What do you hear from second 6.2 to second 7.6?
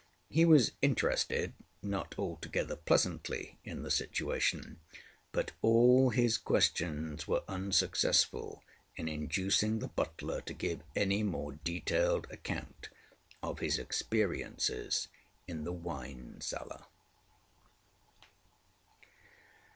questions were